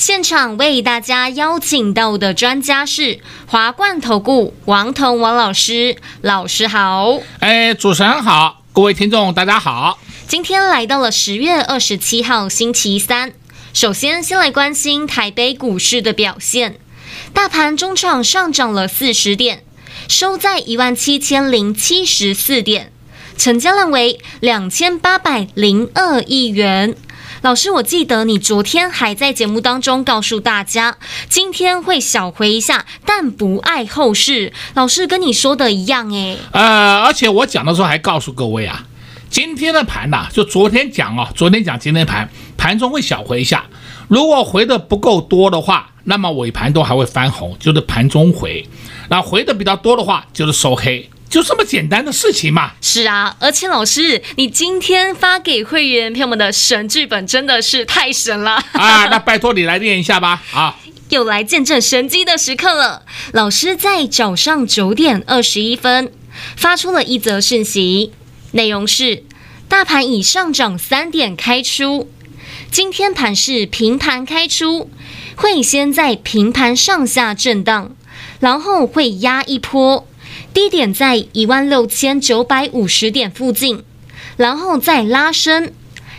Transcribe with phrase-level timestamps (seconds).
[0.00, 7.18] 现场为大家邀请到的专家是华冠投顾王彤王老师，老师好。
[7.40, 9.98] 哎，主持人好，各位听众大家好。
[10.26, 13.34] 今天来到了十月二十七号星期三，
[13.74, 16.78] 首先先来关心台北股市的表现，
[17.34, 19.62] 大盘中场上涨了四十点，
[20.08, 22.90] 收在一万七千零七十四点，
[23.36, 26.96] 成交量为两千八百零二亿元。
[27.42, 30.98] 老师，我记得你昨天还在节目当中告诉大家，
[31.30, 34.52] 今天会小回一下，但不碍后市。
[34.74, 36.36] 老师跟你说的一样，诶。
[36.52, 38.84] 呃，而且我讲的时候还告诉各位啊，
[39.30, 43.64] 今天的盘呐、就昨天讲哦，昨天讲今天盘，盘中会小回一下，
[44.08, 48.68] 如果回的不够多的话，那么尾盘都还会翻红，就是盘中回。
[49.08, 51.08] 那回的比较多的话，就是收黑。
[51.30, 52.72] 就这么简单的事情嘛？
[52.82, 59.06] 是啊，而且老师，你今天发给会员朋友们的神剧本真的是太神了啊！
[59.06, 60.42] 那拜托你来念一下吧。
[60.52, 60.76] 啊，
[61.10, 63.04] 又来见证神机的时刻了。
[63.32, 66.12] 老师在早上九点二十一分
[66.56, 68.12] 发出了一则讯息，
[68.50, 69.22] 内容是：
[69.68, 72.10] 大盘已上涨三点开出，
[72.72, 74.90] 今天盘是平盘开出，
[75.36, 77.94] 会先在平盘上下震荡，
[78.40, 80.08] 然后会压一波。
[80.52, 83.84] 低点在一万六千九百五十点附近，
[84.36, 85.72] 然后再拉升，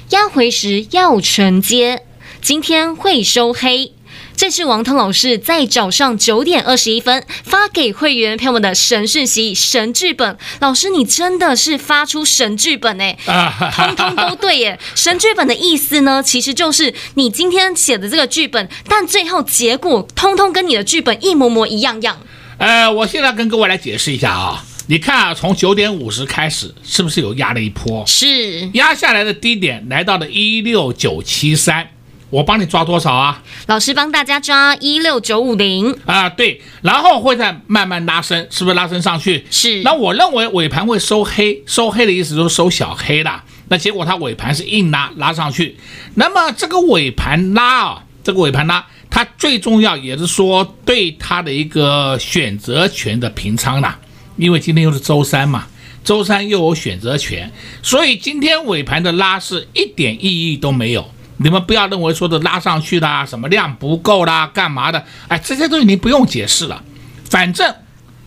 [0.09, 2.03] 压回时要承接。
[2.41, 3.91] 今天会收黑，
[4.35, 10.38] 这是王腾老师在早上九点二十一分发给会员朋友们的神讯息、神剧本。
[10.59, 13.17] 老师，你真的是发出神剧本哎，
[13.75, 14.79] 通通都对耶！
[14.95, 22.17] 神剧本的意思呢，其实就是你今天写的这个剧本，但最后结果通通跟你的剧本一模模一样样。
[22.61, 28.05] 呃，我现在跟各位来解释一下啊，你看啊，从九点五十开始，是不是有压了一波？
[28.05, 31.89] 是，压下来的低点来到了一六九七三，
[32.29, 33.41] 我帮你抓多少啊？
[33.66, 39.44] 老师帮大家抓一六九五零啊，对，然后会再慢慢拉升，是不是拉升上去？
[39.50, 39.81] 是。
[39.81, 43.44] 那我认为尾盘会收黑，收黑的意思就是收小黑了。
[43.69, 45.77] 那结果它尾盘是硬拉拉上去，
[46.13, 48.85] 那么这个尾盘拉啊，这个尾盘拉。
[49.09, 53.99] 它最重要也是说对它的一个选择权的平仓啦，
[54.37, 55.67] 因为今天又是周三嘛，
[56.03, 57.51] 周三又有选择权，
[57.83, 61.11] 所以今天尾盘的拉是一点意义都没有。
[61.37, 65.03] 你们不要认为说的拉上去啦，什么量不够啦，干嘛的？
[65.27, 66.83] 哎，这些东西你不用解释了，
[67.29, 67.75] 反正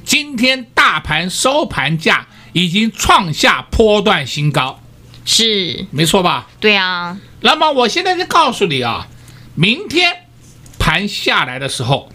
[0.04, 4.80] 今天大盘收盘价已经创下波段新高，
[5.24, 6.48] 是没错吧？
[6.60, 7.16] 对啊。
[7.40, 9.06] 那么我现在就告诉你啊，
[9.54, 10.20] 明天。
[10.76, 12.10] 盘下来的时候，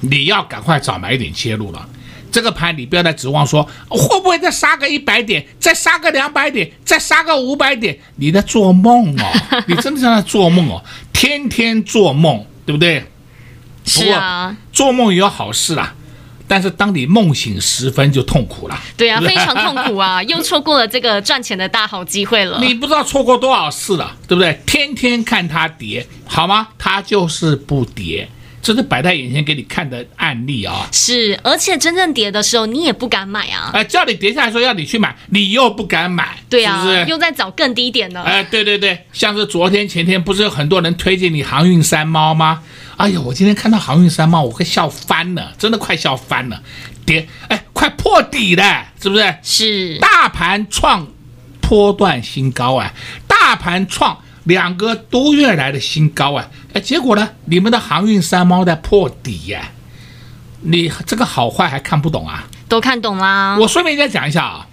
[0.00, 1.88] 你要赶快找买点切入了。
[2.32, 9.32] 这个盘你不要再指望说会不会再杀个一百点，再杀个两百点，再杀个五百点，你在做梦哦！
[9.68, 10.82] 你真的在做梦哦，
[11.12, 13.04] 天天做梦，对不对？
[13.84, 15.94] 是啊，做梦也有好事啦，
[16.46, 18.78] 但是当你梦醒时分就痛苦了。
[18.96, 22.58] 对啊， 非常痛苦啊，又错过了这个赚钱的大好机会了。
[22.60, 24.60] 你不知道错过多少次了，对不对？
[24.66, 26.68] 天天看它跌，好吗？
[26.78, 28.28] 它就是不跌。
[28.64, 30.88] 这是摆在眼前给你看的案例啊、哦！
[30.90, 33.70] 是，而且真正跌的时候，你也不敢买啊！
[33.74, 37.04] 哎，叫你跌下来说要你去买，你又不敢买，对啊，是不是？
[37.04, 38.22] 又在找更低点呢？
[38.22, 42.62] 哎，对对对，像是昨天前天不是有很多人推荐你航运三猫吗？
[42.96, 46.62] 哎呦，我今天看到航运三猫，我快笑翻了，真的快笑翻了，
[47.04, 49.34] 跌，哎，快破底了，是不是？
[49.42, 51.06] 是，大盘创
[51.60, 52.94] 波段新高啊！
[53.28, 54.23] 大盘创。
[54.44, 56.48] 两个多月来的新高啊！
[56.72, 57.30] 哎，结果呢？
[57.46, 59.72] 你们的航运三猫在破底呀、啊！
[60.62, 62.46] 你这个好坏还看不懂啊？
[62.68, 63.58] 都看懂啦！
[63.58, 64.66] 我顺便再讲一下啊，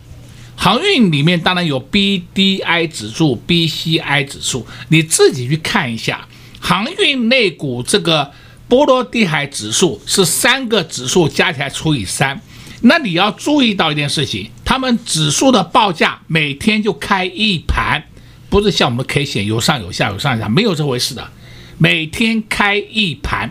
[0.55, 6.27] 航运里面当然有 BDI 指数、BCI 指数，你自己去看一下。
[6.59, 8.31] 航运类股这个
[8.67, 12.39] 波罗的海指数是三个指数加起来除以三，
[12.81, 18.03] 那你要注意到一件事情，他们指数的报价每天就开一盘。
[18.51, 21.31] 不是像我们的 K 线有上有下有上下，没有这回事的。
[21.77, 23.49] 每天开一盘，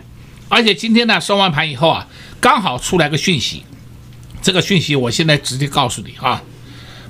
[0.50, 2.06] 而且今天呢收完盘以后啊，
[2.38, 3.62] 刚好出来个讯息。
[4.42, 6.42] 这个讯息我现在直接告诉你啊，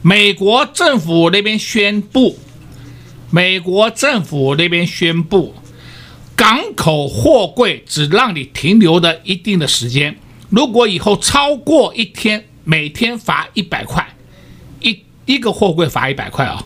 [0.02, 2.38] 美国政府那边宣布，
[3.31, 5.56] 美国政府那边宣布，
[6.37, 10.16] 港口货柜只让你停留的一定的时间，
[10.48, 14.14] 如果以后超过一天，每天罚一百块，
[14.81, 16.64] 一一个货柜罚一百块啊。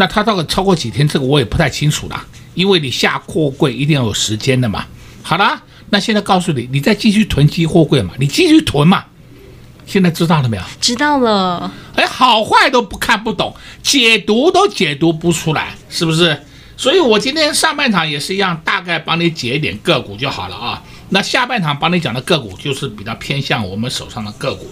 [0.00, 2.24] 那它到底超过几天，这个我也不太清楚了，
[2.54, 4.86] 因为你下货柜一定要有时间的嘛。
[5.24, 5.60] 好了，
[5.90, 9.04] 那现在告诉你，你再继续囤积货柜嘛，你继续囤嘛。
[9.86, 10.62] 现在知道了没有？
[10.80, 11.72] 知道了。
[11.96, 13.52] 哎，好坏都不看不懂，
[13.82, 16.40] 解读都解读不出来，是不是？
[16.76, 20.80] 所以我今天上半场也是一样，大概帮你解一点个股就好了啊。
[21.08, 24.70] 那下半场帮你讲的个股就是比较偏向我们手上的个股。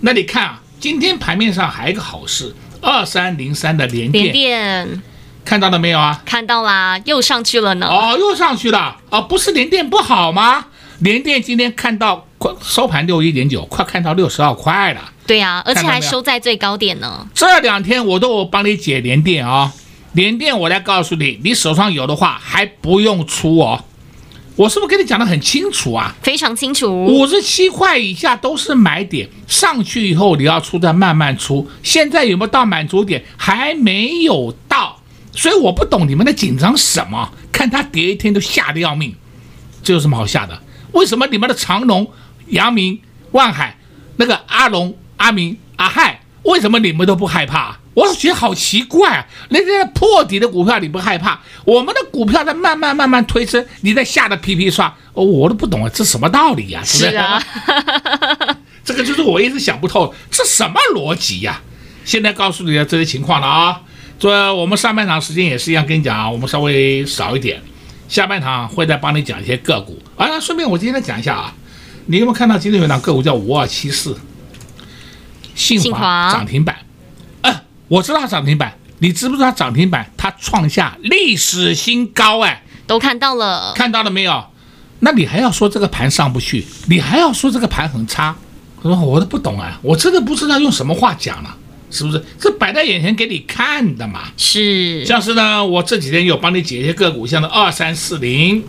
[0.00, 5.02] 那你看啊，今天盘面上还有一个好事，二三零三的连电，联电
[5.44, 6.20] 看到了没有啊？
[6.26, 7.86] 看到啦，又上去了呢。
[7.86, 9.20] 哦，又上去了啊！
[9.20, 10.66] 不是连电不好吗？
[10.98, 12.52] 连电今天看到快。
[12.60, 15.00] 收盘六一点九，快看到六十二块了。
[15.26, 17.26] 对呀、啊，而且还收在最高点呢。
[17.32, 19.72] 这两天我都有帮你解连电啊，
[20.12, 23.84] 连电我来告诉你，你手上有的话还不用出哦。
[24.54, 26.14] 我是不是跟你讲的很清楚啊？
[26.22, 27.06] 非常清楚。
[27.06, 31.66] 五十七块以下都是买点，上去以后你要出再慢慢出。
[31.82, 33.24] 现在有没有到满足点？
[33.36, 35.00] 还没有到，
[35.32, 37.32] 所以我不懂你们在紧张什么？
[37.50, 39.14] 看它跌一天都吓得要命，
[39.82, 40.62] 这有什么好吓的？
[40.92, 42.10] 为什么你们的长隆？
[42.48, 43.00] 阳明、
[43.30, 43.78] 万海，
[44.16, 47.78] 那个阿龙、阿明、阿亥，为什么你们都不害怕？
[47.94, 49.26] 我是觉得好奇怪啊！
[49.50, 56.84] 那些破底的股票你不害怕，我们的股票在慢慢慢慢推升，你在吓得皮皮刷，哦，我都不懂啊，这什么道理呀、啊？
[56.84, 57.42] 是啊，
[58.82, 61.60] 这个就是我一直想不透，这什么逻辑呀、啊？
[62.04, 63.80] 现在告诉你的这些情况了啊！
[64.18, 67.62] 这我们上半场时间也是一样，跟你讲啊，我们稍微少一点，
[68.08, 70.40] 下半场会再帮你讲一些个股啊。
[70.40, 71.54] 顺便我今天讲一下啊。
[72.06, 74.18] 你有没有看到今天有一档个股叫五二七四，
[75.54, 76.76] 信华涨停板？
[77.92, 80.10] 我知道它涨停板，你知不知道它涨停板？
[80.16, 84.42] 它创下历史新高哎，都看到了，看到了没有？
[85.00, 86.64] 那你还要说这个盘上不去？
[86.86, 88.34] 你还要说这个盘很差？
[88.80, 91.54] 我说我都不懂啊，我真的不知道用什么话讲了，
[91.90, 92.24] 是不是？
[92.40, 94.22] 这摆在眼前给你看的嘛。
[94.38, 98.64] 是，像是呢，我这几天有帮你解一些个股，像那二三四零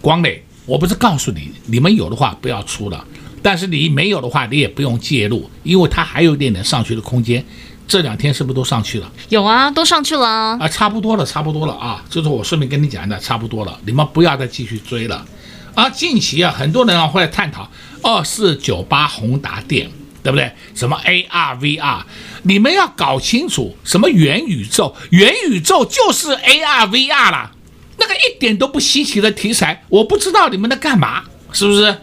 [0.00, 0.44] 光磊。
[0.66, 3.04] 我不是告诉你，你们有的话不要出了，
[3.42, 7.44] 但是你没有的话，你也不用介入，因为它还有一点点上去的空间。
[7.88, 9.10] 这两天是不是都上去了？
[9.30, 15.26] 有啊，都上去了啊，啊，差不多了，差不多了啊，就是我顺便跟你讲的，差不多了，你们不要再继续追了。
[15.74, 17.68] 啊，近期啊，很多人啊会来探讨
[18.02, 19.90] 二四九八宏达电，
[20.22, 20.52] 对不对？
[20.74, 22.02] 什么 AR VR，
[22.42, 27.52] 你们要搞清楚什么元宇宙，元宇宙就是 AR VR 啦。
[27.96, 31.96] 那个一点都不稀奇的题材，我不知道你们在干嘛，是不是？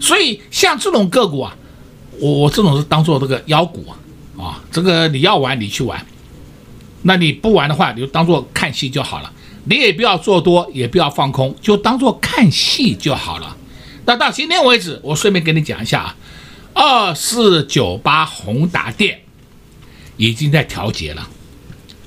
[0.00, 1.54] 所以像这种个股啊，
[2.20, 3.94] 我我这种是当做这个妖股啊，
[4.38, 6.04] 啊，这个你要玩你去玩，
[7.02, 9.32] 那你不玩的话，你就当做看戏就好了。
[9.64, 13.56] 你也不要做多，也不要放空，就当做看戏就好了。
[14.04, 16.16] 那到今天为止，我顺便跟你讲一下啊，
[16.74, 19.20] 二四九八宏达电
[20.16, 21.28] 已经在调节了。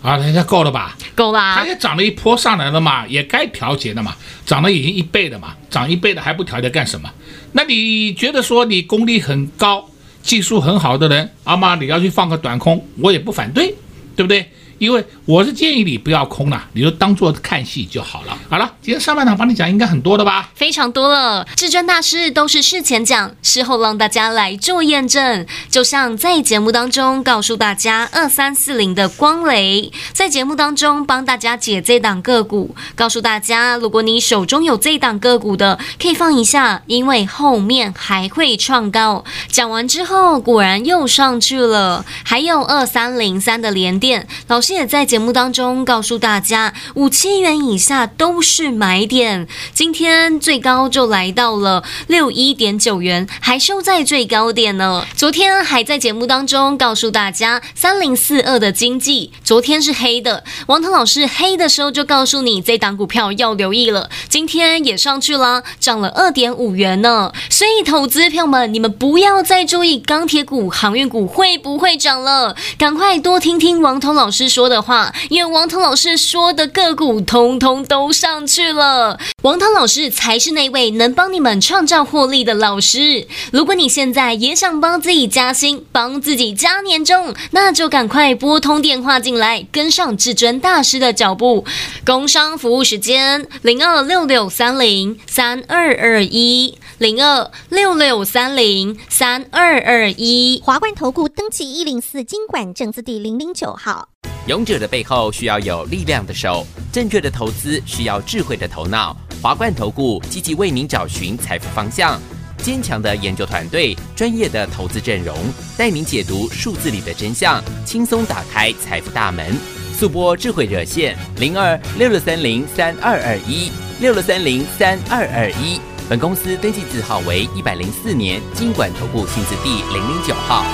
[0.02, 0.96] 啊，人家够了吧？
[1.14, 4.16] 够了，它也涨了一波上来了嘛，也该调节的嘛，
[4.46, 7.12] 涨了已经一倍了嘛，涨一倍的还不调节干什么？
[7.52, 9.89] 那你觉得说你功力很高、
[10.22, 13.74] 技术很好的人，阿妈你要去放个短空，我也不反对，
[14.16, 14.46] 对不对？
[14.80, 18.38] 因为我是建议你不要空了，你就当做看戏就好了。
[18.50, 20.50] 好了，今天上半场帮你讲应该很多的吧？
[20.56, 21.46] 非常多了。
[21.56, 25.46] 至尊大师都是事前讲，事后让大家来做验证。
[25.70, 39.26] 就像在节目当中告诉大家二三四零的光雷，在节目当中帮大家解这档个股，告诉大家，如果你手中有这档个股的，可以放一下，因为后面还会创高。
[39.50, 42.06] 讲完之后，果然又上去了。
[42.24, 44.69] 还有二三零三的连电，老师。
[44.74, 49.48] 也在节目当中告诉大家，五七元以下都是买点。
[49.74, 55.06] 今天最高就来到了六一点九元，还收在最高点呢。
[55.16, 60.44] 昨天还在节目当中告诉大家，三零四二的经济昨天是黑的。
[60.68, 64.10] 王腾老师黑的时候就告诉你，这档股票要留意了。
[64.28, 67.32] 今天也上去了，涨了二点五元呢。
[67.50, 74.59] 所以投资票们，你们不要再注意钢铁股、航运股会不会涨了，赶快多听听王腾老师说。
[74.60, 79.18] 说的话，因为王腾老师说的个股通通都上去了。
[79.44, 83.26] 王腾老师才是那位能帮你们创造获利的老师。
[83.54, 91.64] 如果你现在也想帮自己加薪、帮自己加年终，那就赶快拨通电话进来，跟上至尊大师的脚步。
[92.06, 96.78] 工商服务时间：零二六六三零三二二一。
[96.98, 100.62] 零二六六三零三二二一。
[100.66, 101.86] 华冠投顾登记一。
[101.86, 104.10] 零四经管证字第零零九号。
[104.50, 109.16] 勇者的背后需要有力量的手，正确的投资需要智慧的头脑。
[109.44, 112.20] 华冠投顾积极为您找寻财富方向，
[112.58, 115.38] 坚强的研究团队，专业的投资阵容，
[115.78, 119.56] 带您解读数字里的真相，轻松打开财富大门。
[119.96, 125.80] 速拨智慧热线零二六六三零三二二一六六三零三二二一。
[126.10, 130.66] 本公司登记字号为一百零四年经管投顾新字第零零九号。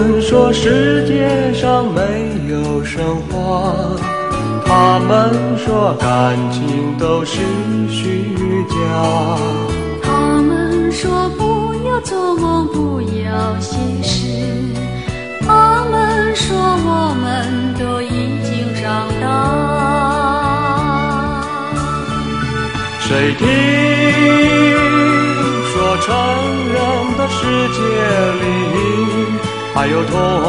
[0.00, 2.00] 们说世界上没
[2.48, 3.74] 有神话。
[4.64, 7.40] 他们说感情都是
[7.88, 8.26] 虚
[8.68, 8.76] 假，
[10.02, 14.26] 他们说不要做梦，不要现实，
[15.40, 19.26] 他们说我们都已经长大。
[23.00, 23.46] 谁听
[25.72, 26.14] 说成
[26.68, 26.76] 人
[27.16, 27.40] 的世
[27.72, 27.80] 界
[28.42, 28.44] 里
[29.78, 30.44] 还有童话？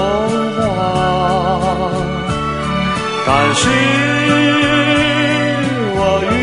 [3.28, 3.70] 但是
[5.94, 6.34] 我遇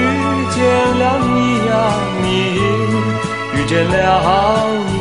[0.55, 0.57] 见
[1.01, 1.03] 了
[1.35, 1.75] 你呀，
[2.23, 2.25] 你
[3.55, 3.91] 遇见了
[4.87, 4.95] 你，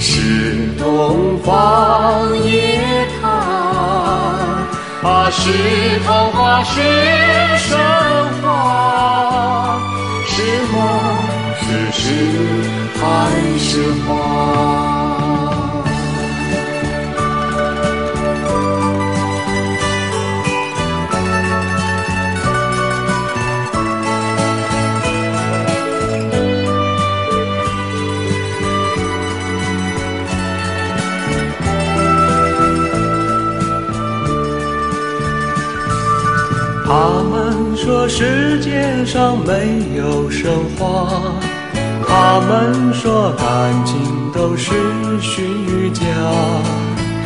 [0.00, 0.08] 是
[0.78, 0.82] 东
[1.44, 1.52] 方
[2.38, 3.28] 夜谭，
[5.02, 5.42] 啊，是
[6.06, 6.80] 童话，是
[7.58, 7.76] 神
[8.42, 9.76] 话，
[10.26, 10.40] 是
[10.72, 10.80] 梦，
[11.60, 12.00] 是诗，
[12.98, 13.04] 还
[13.58, 13.68] 是
[14.08, 15.01] 画？
[36.94, 41.08] 他们说世界上没有神话，
[42.06, 43.98] 他们说感情
[44.30, 44.74] 都是
[45.22, 46.04] 虚假，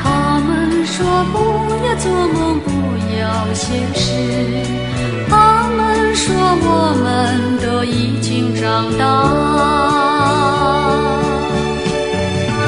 [0.00, 1.38] 他们说不
[1.85, 2.70] 要做梦，不
[3.18, 4.04] 要现实，
[5.28, 6.32] 他们说
[6.62, 9.02] 我们都已经长大。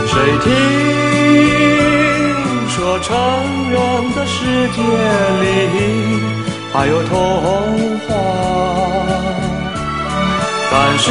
[0.05, 0.51] 谁听
[2.69, 3.17] 说成
[3.71, 3.79] 人
[4.17, 4.83] 的世界
[5.45, 6.38] 里？
[6.73, 8.15] 还有童话，
[10.71, 11.11] 但是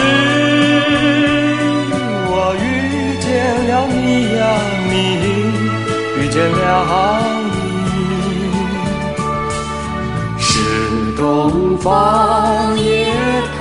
[2.29, 3.27] 我遇见
[3.67, 3.97] 了你
[4.37, 4.41] 呀，
[4.87, 4.93] 你
[6.15, 6.55] 遇见了
[7.51, 7.55] 你，
[10.39, 10.47] 是
[11.17, 11.85] 东方
[12.79, 13.11] 夜
[13.57, 13.59] 谭，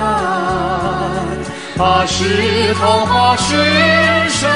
[1.83, 3.49] 啊，是童话，是
[4.29, 4.49] 神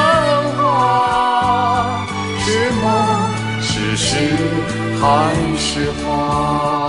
[0.57, 2.05] 话，
[2.39, 2.85] 是梦，
[3.61, 4.15] 是诗，
[5.01, 5.03] 还
[5.57, 6.80] 是画？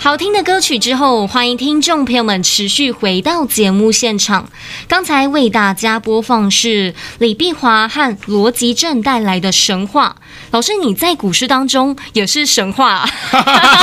[0.00, 4.48] 好听的歌曲之后，欢迎听众朋友们持续回到节目现场。
[4.86, 10.16] 刚才为大家播放是李碧华和罗吉正带来的神话。
[10.52, 13.10] 老师，你在股市当中也是神话啊？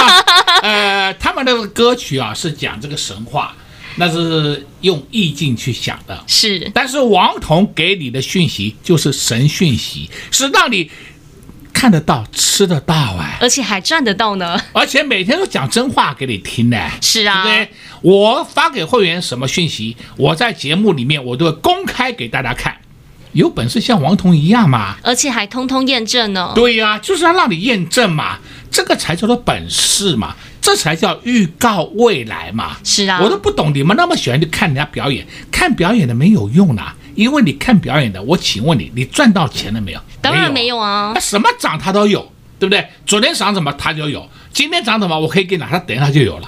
[0.64, 3.54] 呃，他们的歌曲啊是讲这个神话，
[3.98, 6.24] 那是用意境去想的。
[6.26, 10.90] 是，但是王彤给你的讯息就是神讯息，是让你。
[11.76, 16.78] 看得到，吃得到哎，而且还赚得到呢，而且每天都讲真话给你听呢。
[17.02, 17.76] 是啊，对不对？
[18.02, 22.78] 我发给会员什么讯息，我在节目里面我都会公开给大家看。
[23.34, 26.54] 有本事像王彤一样嘛，而且还通通验证呢。
[26.56, 28.40] 对呀、啊，就是要让你验证嘛，
[28.72, 32.78] 这个才叫做本事嘛，这才叫预告未来嘛。
[32.86, 36.96] 是啊，我都不懂你们那么喜欢去看人家表演，看表演的没有用啦。
[37.16, 40.00] 因为你看表演的，我请问你，你赚到钱了没有？
[40.22, 41.12] 当然没有啊。
[41.16, 42.86] 那什么涨它都有，对不对？
[43.06, 46.48] 昨天涨什么它就有，今天涨什么我可以给你拿，它等一下就有了。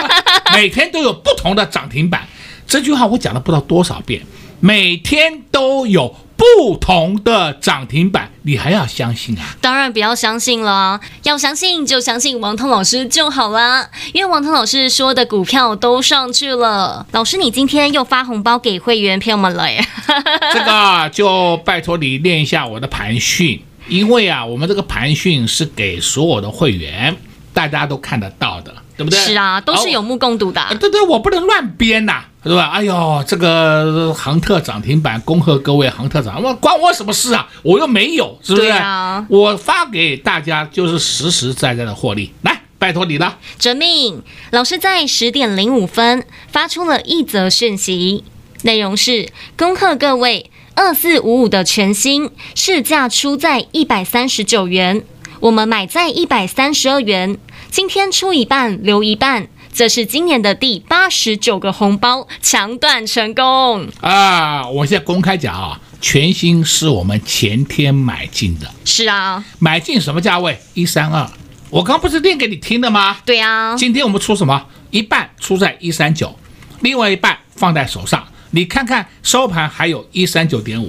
[0.54, 2.26] 每天都有不同的涨停板，
[2.66, 4.22] 这句话我讲了不知道多少遍，
[4.60, 6.16] 每天都有。
[6.38, 9.56] 不同的涨停板，你还要相信啊？
[9.62, 13.88] 当然不要相信了，要相信就相信王彤老师就好啦。
[14.12, 17.06] 因为王彤老师说的股票都上去了。
[17.12, 19.82] 老师，你今天又发红包给会员朋友们了耶？
[20.52, 27.16] 这个就拜托你练一下我的盘训，因为啊，我们这个盘训是给所有的会员，
[27.54, 28.74] 大家都看得到的。
[28.96, 29.18] 对不对？
[29.18, 30.60] 是啊，都是有目共睹的。
[30.60, 32.70] 啊、对对，我不能乱编呐，对吧？
[32.74, 37.46] 哎呦，这个航特涨停板，恭贺各位航特涨，我关我什么事啊？
[37.62, 38.68] 我又没有，是不是？
[38.68, 43.36] 啊、我发给大家就是实实在在的获利，来，拜托你了。
[43.58, 48.24] 哲命，老师在十点零五分发出了一则讯息，
[48.62, 50.50] 内容是恭贺各位。
[50.78, 55.02] 二四五五的全新市价出在一百三十九元，
[55.40, 57.38] 我们买在一百三十二元，
[57.76, 64.66] 今天出一半留一半，这是今年的第八十九个红包抢断成功啊！
[64.66, 70.58] 我现在公开讲啊，全新是我们前天买进的，是啊，买进什么价位？
[70.72, 71.30] 一三二，
[71.68, 73.18] 我刚不是念给你听的吗？
[73.26, 74.64] 对啊，今天我们出什么？
[74.90, 76.34] 一半出在一三九，
[76.80, 80.88] 另外一半放在手上，你看看收盘还有一三九点五，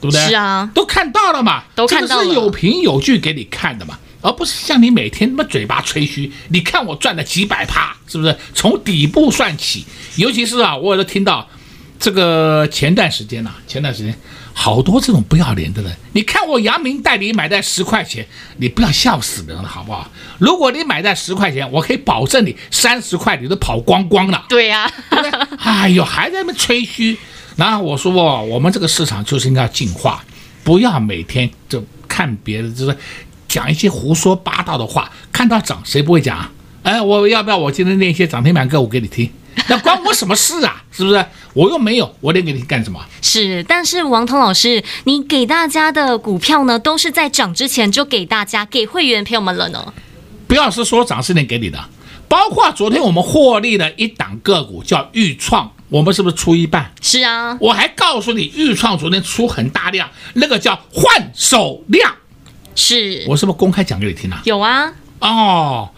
[0.00, 0.24] 对不对？
[0.28, 3.98] 是啊，都看到了嘛，都看到了，这个是有凭有据给你看的嘛。
[4.22, 8.34] 而不是像你每天那么嘴巴吹嘘，你看我赚了几百趴，是不是？
[8.54, 9.84] 从底部算起，
[10.16, 11.46] 尤其是啊，我都听到
[11.98, 14.16] 这个前段时间呐、啊，前段时间
[14.54, 18.24] 好多这种不要脸的人，你看我阳明代理买在十块钱，
[18.58, 20.08] 你不要笑死人了，好不好？
[20.38, 24.44] 如果你买在十块钱，我可以保证你三十块你都跑光光了。
[24.48, 24.88] 对呀？
[25.58, 27.18] 哎呦，还在那边吹嘘。
[27.56, 30.24] 然后我说哦，我们这个市场就是应该要进化，
[30.62, 32.96] 不要每天就看别的，就是。
[33.52, 36.50] 讲一些胡说八道的话，看到涨谁不会讲啊？
[36.84, 39.30] 哎，我要不要我今天练一些涨停板歌舞给你听？
[39.68, 40.82] 那关我什么事啊？
[40.90, 41.22] 是不是？
[41.52, 42.98] 我又没有，我练给你干什么？
[43.20, 49.92] 是，但是王彤老师，你给大家的股票呢，都是在涨之前就给大家给会员朋友们了呢。
[50.46, 51.78] 不要是说涨是能给你的，
[52.26, 56.90] 包括昨天我们获利的一档个股叫豫创，我们是不是出一半？
[57.02, 62.10] 是啊，我还告诉你，豫创昨天出很大量，那个叫换手量。
[62.74, 64.40] 是我是不是公开讲给你听啊？
[64.44, 64.92] 有啊。
[65.20, 65.90] 哦，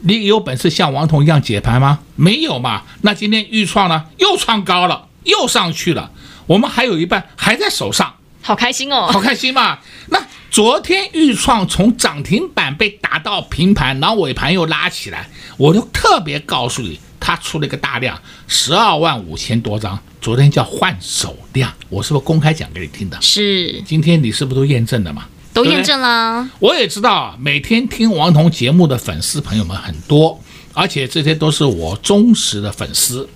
[0.00, 1.98] 你有本事像王彤一样解盘吗？
[2.16, 2.82] 没有嘛。
[3.02, 4.06] 那今天预创呢？
[4.18, 6.10] 又创高了，又上去了。
[6.46, 9.78] 我们还有一半还在手上，好开心哦，好开心嘛。
[10.08, 10.18] 那
[10.50, 19.98] 昨天预创从涨停板被打到平盘，然后尾盘又拉起来，我就特别告诉你，它出了一个大量，十二万五千多张。
[20.20, 23.20] 昨天叫换手量，我是不是公开讲给你听的？
[23.20, 23.82] 是。
[23.82, 25.26] 今天你是不是都验证了嘛？
[25.52, 30.40] 都验证了，我也知道，每天听王彤节目的粉丝朋友们很多，
[30.72, 33.28] 而且这些都是我忠实的粉丝，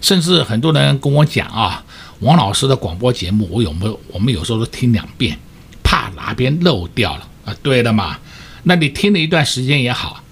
[0.00, 1.84] 甚至很多人跟我讲啊，
[2.20, 3.98] 王老师的广播节目我有没有？
[4.12, 5.36] 我们有时候都听两遍，
[5.82, 7.56] 怕哪边漏掉了啊？
[7.60, 8.18] 对的嘛，
[8.62, 10.22] 那你听了一段时间也好，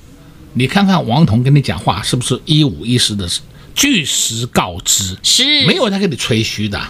[0.53, 3.29] 你看看王彤跟你讲话是不是一五一十的，
[3.75, 6.81] 据实告知，是没有他给你吹嘘的。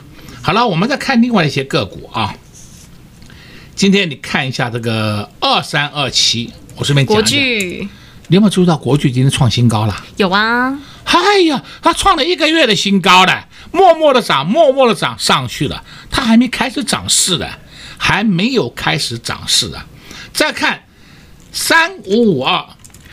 [0.43, 2.37] 好了，我们再看另外一些个股啊。
[3.83, 7.37] 今天你看一下这个二三二七，我顺便讲一下。
[8.29, 10.05] 你有没有注意到国巨今天创新高了？
[10.19, 10.79] 有啊。
[11.03, 15.83] 哎呀，它创了一个月的新高了，默默的涨，默默的涨上去了。
[16.13, 17.51] 它还没开始涨势的，
[17.99, 19.83] 还没有开始涨势的。
[20.33, 20.85] 再看
[21.51, 22.65] 三五五二，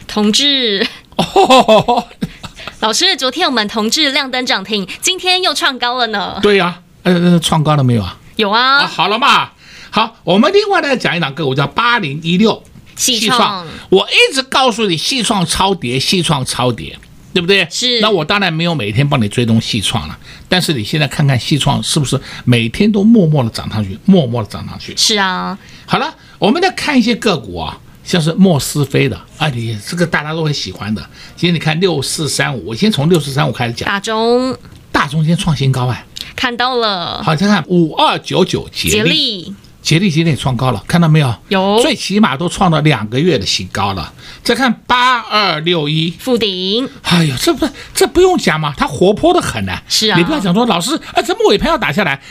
[0.06, 0.86] 同志。
[1.16, 2.08] 哦，
[2.82, 6.38] 老师，昨天我们同志亮灯涨停，今天又创高了呢。
[6.44, 8.16] 对呀、啊，呃，创高了没有啊？
[8.36, 8.82] 有啊。
[8.82, 9.50] 啊好了嘛。
[9.92, 12.64] 好，我们另外呢讲一档个股叫八零一六，
[12.96, 13.66] 细创。
[13.90, 16.98] 我一直告诉你，细创超跌，细创超跌，
[17.34, 17.68] 对不对？
[17.70, 18.00] 是。
[18.00, 24.96] 那我当然没有每天帮你追踪细创了，但是你现在看看细创是不是每天都默默的涨上去，默默的涨上去。
[24.96, 25.58] 是啊。
[25.86, 31.02] 好了，我们再看一些个股啊，像是莫斯菲的，哎，你这个大家都很喜欢的。
[31.36, 33.88] 今天你看六四三五，我先从六四三五开始讲。
[33.88, 34.56] 大中。
[34.92, 36.06] 大中今天创新高哎。
[36.36, 37.24] 看到了。
[37.24, 39.56] 好，再看五二九九捷力。
[39.90, 41.34] 捷力今天也创高了，看到没有？
[41.48, 44.14] 有，最起码都创了两个月的新高了。
[44.44, 49.82] 再看八二六一富鼎，哎呦，这不这不用讲嘛，它活泼的很呢、啊。
[49.88, 52.22] 是啊，你不要讲说老师，啊，这尾盘要打下来，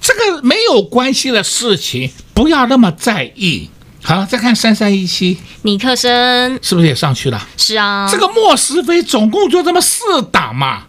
[0.00, 3.68] 这个没有关系的事情，不要那么在意。
[4.04, 7.44] 好，再看三三一七尼克森，是不是也上去了？
[7.56, 10.84] 是啊，这个莫斯菲总共就这么四档嘛。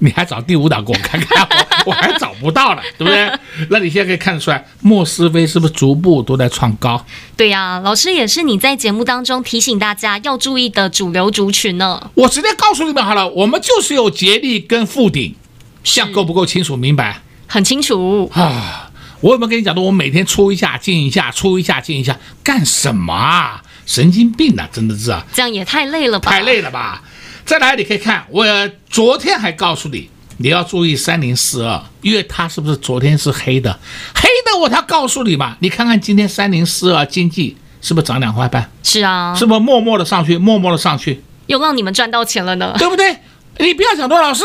[0.00, 1.48] 你还找第五档给我看看，
[1.84, 3.30] 我我还找不到了，对不对？
[3.70, 7.04] 那你现在可以看得出来，莫斯威是不是逐步都在创高？
[7.36, 12.10] 对呀、啊，老师也是你在节目当中提醒大家要注意的主流族群呢。
[12.14, 15.34] 我直接告诉你们好了，我们就是有杰力跟富鼎，
[15.82, 17.22] 像够不够清楚明白？
[17.46, 18.90] 很清楚啊！
[19.20, 19.80] 我有没有跟你讲的？
[19.80, 23.62] 我每天出一下进一下，出一下进一下，干什么啊？
[23.84, 24.68] 神经病啊！
[24.70, 26.30] 真的是啊，这样也太累了吧？
[26.30, 27.02] 太累了吧？
[27.48, 28.44] 再来，你可以看，我
[28.90, 33.72] 昨天还告诉你，你要注意三零四二，因为它是不是昨天是黑的？
[34.14, 38.70] 黑的我才告诉你嘛，你看看今天三零四二经济是不是涨两块半？
[38.82, 42.74] 是啊，是不是默默的上去，默默的上去，又让你们赚到钱了呢？
[42.78, 43.16] 对不对？
[43.60, 44.44] 你不要想多老师，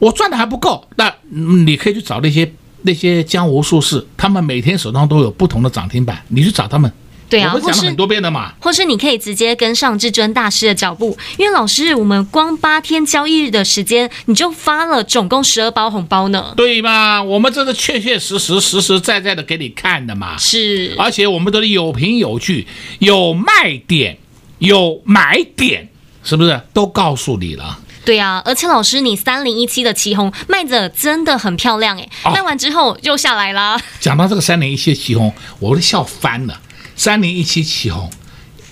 [0.00, 6.92] 我赚的还不够，那你可以去找那些那些江湖术士，他们每天手上都有不同的涨停板，你去找他们。
[7.30, 8.52] 对啊，或是我不是讲了很多遍的嘛。
[8.60, 16.52] 或是你可以直接跟上至尊大师的脚步，因为老师，我们光八天交易日的时间，你就发了总共十二包红包呢。
[16.56, 20.36] 对嘛，我们这是确确实实、实实在在的给你看的嘛。
[20.36, 22.66] 是，而且我们都是有凭有据，
[22.98, 24.18] 有卖点，
[24.58, 25.88] 有买点，
[26.24, 27.78] 是不是都告诉你了？
[28.04, 33.80] 对啊，而且老师，你三零一七的旗红卖的真的很漂亮哎，哦卖完之后又下来啦。
[34.00, 36.60] 讲到这个三零一七的旗红，我都笑翻了。
[37.00, 38.10] 三零一七起红，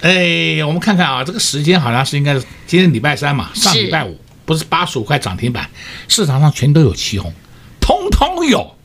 [0.02, 5.66] 哎，我们看看啊，这个时间好像是应该是今天礼拜三嘛，上礼拜五不是八十五块涨停板，
[6.08, 7.32] 市场上全都有起红，
[7.80, 8.76] 通通有。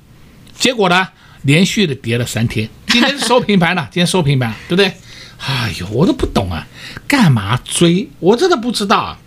[0.57, 1.09] 结果呢，
[1.41, 4.93] 连续的跌了三天，今天是收平盘了，今天收平盘，对不对？
[5.45, 6.65] 哎呦，我都不懂啊，
[7.05, 8.07] 干嘛追？
[8.21, 9.19] 我真的不知道啊。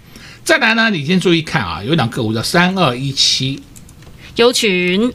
[0.42, 3.62] 再来呢，你先注意看啊，有两个股叫三二一七，
[4.36, 5.12] 有群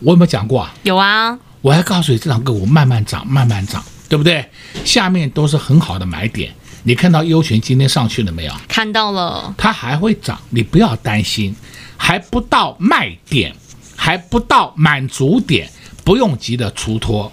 [0.00, 0.74] 我有没有讲过啊？
[0.84, 4.48] 有啊，我还告诉你，这两个股慢慢涨，慢慢涨，对不对？
[4.84, 6.54] 下面都是很好的买点。
[6.84, 8.52] 你看到优群今天上去了没有？
[8.66, 11.54] 看到了，它还会涨，你不要担心，
[11.96, 13.54] 还不到卖点，
[13.96, 15.70] 还不到满足点，
[16.04, 17.30] 不用急着出脱。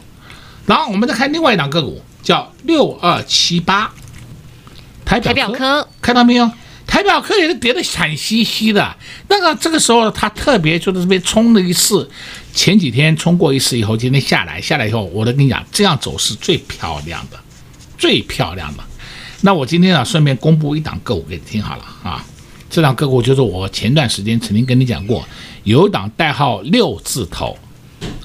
[0.66, 3.92] 然后我们再看另外一档个股，叫六二七八，
[5.06, 6.52] 台表台表科看到没有？
[6.96, 8.96] 台表科也是跌得惨兮兮的。
[9.28, 12.10] 那个这个时候，它特别就在这边冲了一次，
[12.54, 17.38] 前几天冲过一次以后，今天下来，下来以后，我都跟你讲，这样走是最漂亮的，
[17.98, 18.84] 最漂亮的。
[19.42, 22.26] 那我今天啊，顺便公布一档个股给你听好了啊。
[22.70, 25.28] 这档个股就是我前段时间曾经跟你讲过，
[25.66, 27.58] 有一档代号六字头，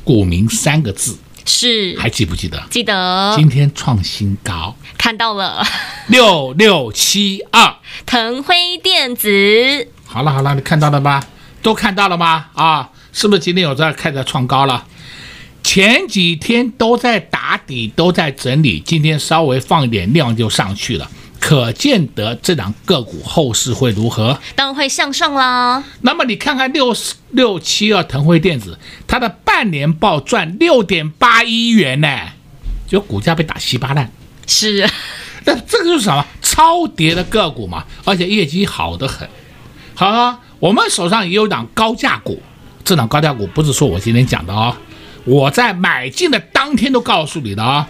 [0.04, 1.16] 股名三个字，
[1.50, 2.62] 是还记不记得？
[2.70, 5.66] 记得今天创新高，看到了，
[6.06, 7.74] 六六七二。
[8.06, 11.20] 腾辉电子，好了好了，你看到了吗？
[11.60, 12.46] 都看到了吗？
[12.54, 14.86] 啊，是不是今天有在开始创高了？
[15.64, 21.10] 前几天都在打底，都在整理，今天稍微放一点量就上去了，
[21.40, 24.38] 可见得这档个股后市会如何？
[24.54, 25.82] 当然会向上啦。
[26.02, 26.94] 那么你看看六
[27.30, 32.08] 六七二腾辉电子，它的半年报赚六点八一元呢，
[32.86, 34.12] 就股价被打稀巴烂。
[34.46, 34.88] 是，
[35.46, 36.24] 那这个就是什么？
[36.42, 39.26] 超跌的个股嘛，而且业绩好得很。
[39.94, 42.42] 好啊，我们手上也有档高价股，
[42.84, 44.76] 这档高价股不是说我今天讲的哦，
[45.24, 47.86] 我在买进的当天都告诉你的啊、哦，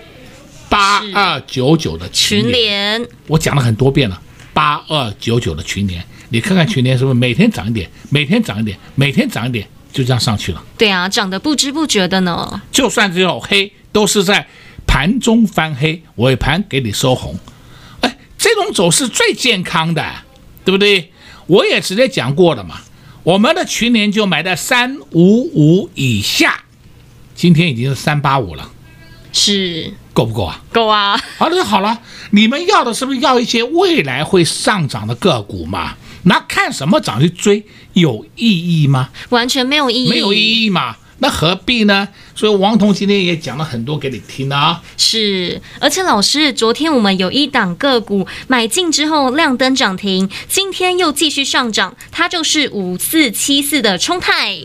[0.70, 4.22] 八二九九的群联，我讲了很多遍了，
[4.54, 10.64] 八二九九的群联，你看看群联是不是每天涨一点，每天涨一点，每天涨一点，就这样上去了。
[10.78, 12.62] 对啊，涨得不知不觉的呢。
[12.70, 14.46] 就算只有黑，都是在
[14.86, 17.36] 盘中翻黑，尾盘给你收红。
[18.02, 20.04] 哎这种走势最健康的，
[20.64, 21.10] 对不对？
[21.48, 22.80] 我也直接讲过了嘛。
[23.24, 26.62] 我们的群联就买在三五五以下，
[27.34, 28.70] 今天已经是三八五了，
[29.32, 30.60] 是够不够啊？
[30.70, 31.18] 够啊！
[31.38, 31.98] 好了好了，
[32.32, 35.94] 你们要的是不是要一些未来会上涨的个股嘛？
[36.24, 39.08] 那看什么涨去追有意义吗？
[39.30, 40.96] 完全没有意义，没有意义嘛。
[41.20, 42.08] 那何必呢？
[42.34, 44.82] 所以王彤今天也讲了很多给你听啊。
[44.96, 54.56] 是，而且老师，昨天我们有一档个股买进之后亮灯涨停，今天又继续上涨，它就是五四七四的冲泰。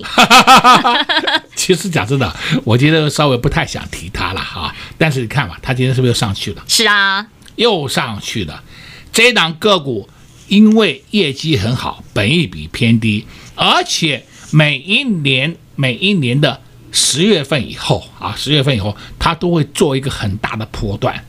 [1.56, 4.74] 其实讲真的，我觉得稍微不太想提它了哈。
[4.98, 6.64] 但是你看嘛，它今天是不是又上去了？
[6.70, 8.64] 是啊，又上去了。
[9.12, 10.08] 这档个股
[10.48, 15.58] 因为业绩很好，本益比偏低，而且每一年。
[15.76, 16.62] 每一年的
[16.92, 21.24] 十月份以后啊，十月份以后，它都会做一个很大的波段。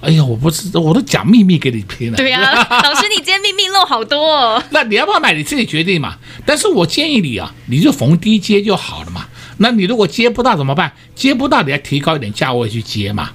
[0.00, 2.16] 哎呀，我不是，我都讲秘密给你听了。
[2.16, 4.62] 对呀、啊， 老师，你今天秘密漏好多、哦。
[4.72, 5.34] 那你要不要买？
[5.34, 6.16] 你自己决定嘛。
[6.46, 9.26] 但是我建议你啊，你就逢低接就好了嘛。
[9.58, 10.90] 那你如果接不到怎么办？
[11.14, 13.30] 接不到，你要提高一点价位去接嘛。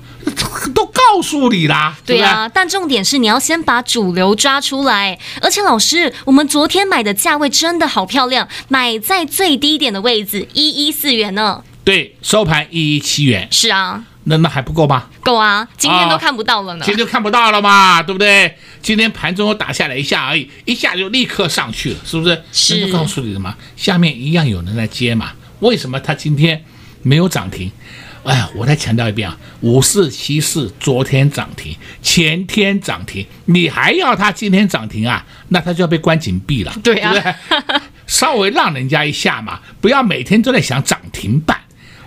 [1.15, 5.17] 都告诉你啦，对啊，但重点是你要先把主流抓出来。
[5.41, 11.63] 而且老师，我们昨天买的价位真的好漂亮，买在最低点的位置，一一四元呢。
[11.85, 13.47] 对，收盘一一七元。
[13.49, 15.05] 是啊，那那还不够吗？
[15.23, 16.83] 够啊，今天都看不到了呢。
[16.85, 18.57] 今天就看不到了嘛，对不对？
[18.81, 22.43] 今天盘中打下来一下而已，一下就立刻上去了，是不是？
[22.51, 22.75] 是。
[22.77, 25.31] 那就告诉你了嘛，下面一样有人在接嘛。
[25.59, 26.61] 为什么它今天
[27.03, 27.71] 没有涨停？
[28.25, 35.23] 哎呀，我再强调一遍啊，五四七四昨天涨停，前天涨停，你还要它今天涨停啊？
[35.49, 37.79] 那它就要被关紧闭了，对啊，对不对？
[38.07, 41.59] 稍微让人家一下嘛，不要每天都在想涨停板。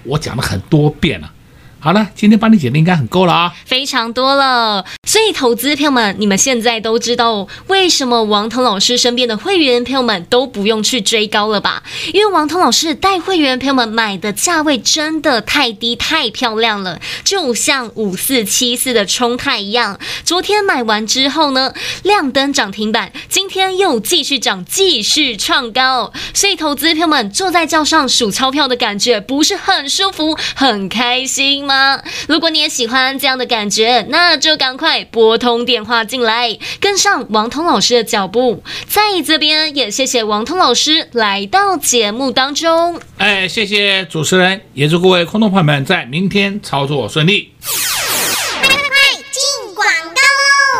[0.04, 1.32] 我讲了很多遍了，
[1.80, 4.84] 好了，今天帮你解的应该很够了啊，非常多了。
[5.06, 11.82] 所以，投资朋友们，你们现在都知道为什么王彤老师身边的会员朋友们都不用去追高了吧？
[12.12, 19.98] 因为王彤老师带会员朋友们买的价位真的太低，太漂亮了，就像五四七四的冲泰一样。
[20.24, 26.12] 昨天买完之后呢，亮灯涨停板，今天又继续涨，继续创高。
[26.34, 31.77] 所以，投资朋友们坐在轿上数钞票的感觉，不是很舒服、很开心吗？
[32.26, 38.62] 如果你也喜欢这样的感觉，那就赶快拨通电话进来，跟上王通老师的脚步。
[38.86, 43.00] 在这边也谢谢王通老师来到节目当中。
[43.18, 47.52] 哎，谢谢主持人，也祝各位空洞朋友们在明天操作顺利。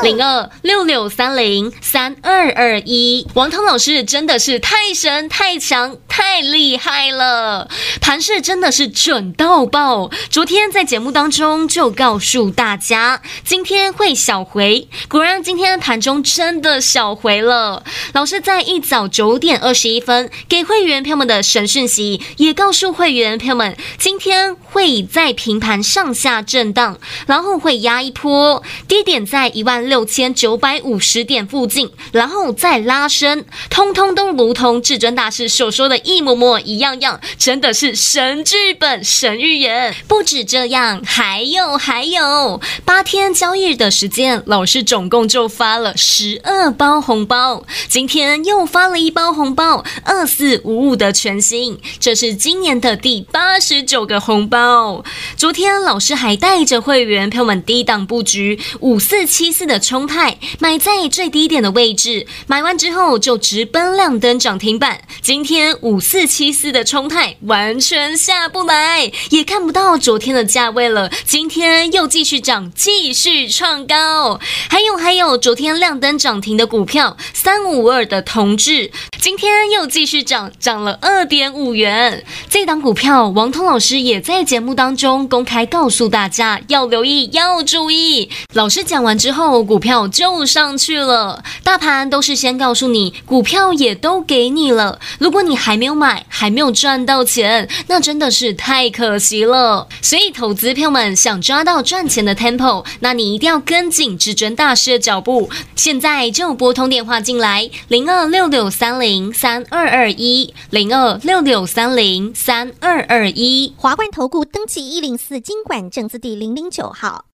[0.02, 7.68] 零二六六三零三二二一，王涛老师真的是太神、太强、太厉害了，
[8.00, 10.08] 盘势真的是准到爆。
[10.30, 17.82] 昨天在节目当中就告诉大家，今天会小回，果然今天盘中真的小回了。
[18.12, 29.87] 老师在一早九点二十一分给会员朋友们的神讯息，也告诉会员朋友们，今天会在平盘上下震荡，然后会压一波，低点在一万。
[29.88, 39.94] 六千九百五十点附近，然后再拉升，通通都如同至尊大师所说的一模模一样样，真的是神剧本、神预言。
[40.06, 55.02] 不止这样，还有还有，八天交易的时间，老师总共就发了十二包红包，今天又发了一包红包，二四五五的全新，这是今年的第八十九个红包。
[55.36, 59.77] 昨天老师还带着会员朋友们低档布局五四七四的。
[59.78, 65.02] 冲泰买在最低点的位置，买完之后就直奔亮灯涨停板。
[65.20, 71.10] 今天五四七四的冲泰完全下不来，也看不到昨天的价位了。
[71.24, 74.40] 今天又继续涨，继续创高。
[74.68, 82.24] 还有还有，昨天亮灯涨停的股票三五二的同志，今天又继续涨，涨了二点五元。
[82.48, 88.30] 这档股票，王通老师也在节目当中公开告诉大家要留意，要注意。
[88.54, 89.58] 老师讲完之后。
[89.68, 94.98] 股票就上去了，大盘都是先告诉你，股票也都给你了。
[95.18, 99.86] 如果你还没有买，还没有赚到钱，那真的是太可惜了。
[100.00, 105.50] 所以，投资票们想抓到赚钱的 tempo，那你一定要跟紧至尊大师的脚步。
[105.76, 113.74] 现在就拨通电话进来，零二六六三零三二二一，零二六六三零三二二一。
[113.76, 117.26] 华冠投顾登记一零四金管证字第零零九号。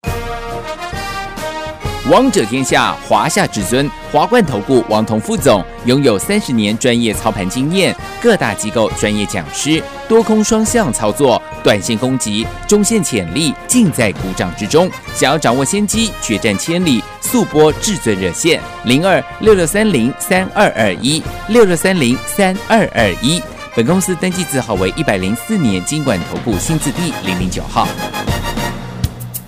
[2.13, 14.91] 王者天下，华夏至尊，华冠投顾王彤副总拥有三十年专业操盘经验，各大机构专业讲师，多空双向操作，短线攻击，中线潜力尽在股掌之中。
[15.15, 23.43] 想要掌握先机，决战千里，速拨至尊热线零二六六三零三二二一六六三零三二二一。
[23.75, 27.89] 本公司登记字号为一百零四年金管投顾新字第零零九号。